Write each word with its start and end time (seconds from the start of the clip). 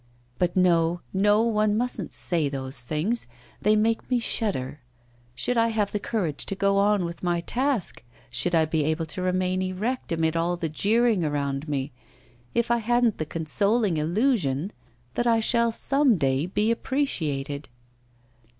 But 0.39 0.57
no, 0.57 1.01
no, 1.13 1.43
one 1.43 1.77
mustn't 1.77 2.11
say 2.11 2.49
those 2.49 2.81
things; 2.81 3.27
they 3.61 3.75
make 3.75 4.09
me 4.09 4.17
shudder! 4.17 4.79
Should 5.35 5.57
I 5.59 5.67
have 5.67 5.91
the 5.91 5.99
courage 5.99 6.47
to 6.47 6.55
go 6.55 6.77
on 6.77 7.05
with 7.05 7.21
my 7.21 7.41
task, 7.41 8.03
should 8.31 8.55
I 8.55 8.65
be 8.65 8.83
able 8.83 9.05
to 9.05 9.21
remain 9.21 9.61
erect 9.61 10.11
amid 10.11 10.35
all 10.35 10.55
the 10.57 10.69
jeering 10.69 11.23
around 11.23 11.67
me 11.69 11.91
if 12.55 12.71
I 12.71 12.77
hadn't 12.77 13.19
the 13.19 13.27
consoling 13.27 13.97
illusion 13.97 14.71
that 15.13 15.27
I 15.27 15.39
shall 15.39 15.71
some 15.71 16.17
day 16.17 16.47
be 16.47 16.71
appreciated? 16.71 17.69